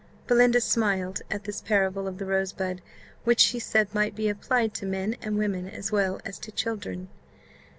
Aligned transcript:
Belinda 0.25 0.59
smiled 0.59 1.21
at 1.29 1.43
this 1.43 1.61
parable 1.61 2.07
of 2.07 2.17
the 2.17 2.25
rosebud, 2.25 2.81
which, 3.23 3.39
she 3.39 3.59
said, 3.59 3.93
might 3.93 4.15
be 4.15 4.29
applied 4.29 4.73
to 4.73 4.87
men 4.87 5.15
and 5.21 5.37
women, 5.37 5.69
as 5.69 5.91
well 5.91 6.19
as 6.25 6.39
to 6.39 6.51
children. 6.51 7.07